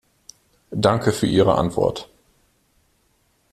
[0.73, 2.09] Danke für Ihre Antwort.